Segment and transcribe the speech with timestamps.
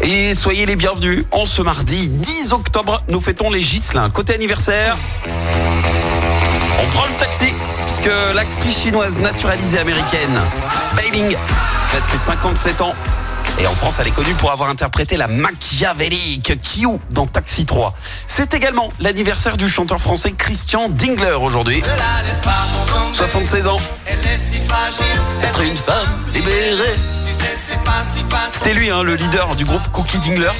[0.00, 1.24] Et soyez les bienvenus.
[1.32, 4.08] En ce mardi 10 octobre, nous fêtons les Gislin.
[4.08, 4.96] Côté anniversaire,
[6.82, 10.40] on prend le taxi, puisque l'actrice chinoise naturalisée américaine,
[10.96, 11.36] Bailing,
[11.88, 12.94] fête ses 57 ans.
[13.60, 17.94] Et en France, elle est connue pour avoir interprété la machiavélique Kiyu dans Taxi 3.
[18.26, 21.82] C'est également l'anniversaire du chanteur français Christian Dingler aujourd'hui.
[23.12, 23.80] 76 ans.
[25.42, 27.11] Être une femme libérée.
[28.50, 30.50] C'était lui, hein, le leader du groupe Cookie Dingler.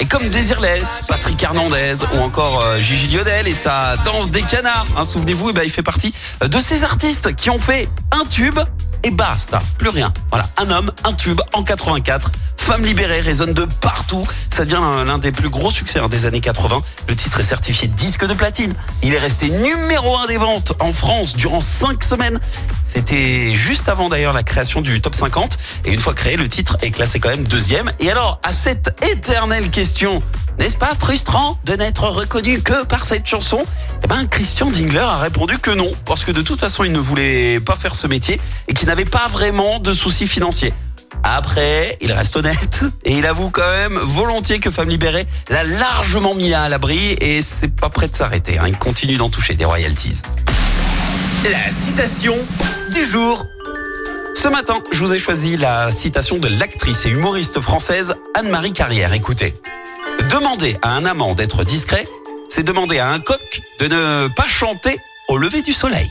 [0.00, 4.86] Et comme Désirless, Patrick Hernandez ou encore euh, Gigi Liodel et sa danse des canards,
[4.96, 8.58] hein, souvenez-vous, eh ben, il fait partie de ces artistes qui ont fait un tube
[9.02, 10.12] et basta, plus rien.
[10.30, 12.30] Voilà, un homme, un tube en 84.
[12.70, 14.24] Femme libérée résonne de partout.
[14.48, 16.82] Ça devient l'un des plus gros succès hein, des années 80.
[17.08, 18.74] Le titre est certifié disque de platine.
[19.02, 22.38] Il est resté numéro un des ventes en France durant 5 semaines.
[22.86, 25.58] C'était juste avant d'ailleurs la création du top 50.
[25.84, 27.90] Et une fois créé, le titre est classé quand même deuxième.
[27.98, 30.22] Et alors, à cette éternelle question,
[30.60, 33.66] n'est-ce pas frustrant de n'être reconnu que par cette chanson?
[34.04, 37.00] Eh ben, Christian Dingler a répondu que non, parce que de toute façon, il ne
[37.00, 40.72] voulait pas faire ce métier et qu'il n'avait pas vraiment de soucis financiers.
[41.22, 46.34] Après, il reste honnête et il avoue quand même volontiers que Femme Libérée l'a largement
[46.34, 48.58] mis à l'abri et c'est pas prêt de s'arrêter.
[48.58, 48.64] hein.
[48.66, 50.22] Il continue d'en toucher des royalties.
[51.50, 52.34] La citation
[52.92, 53.46] du jour.
[54.34, 59.12] Ce matin, je vous ai choisi la citation de l'actrice et humoriste française Anne-Marie Carrière.
[59.12, 59.54] Écoutez.
[60.30, 62.04] Demander à un amant d'être discret,
[62.48, 66.10] c'est demander à un coq de ne pas chanter au lever du soleil.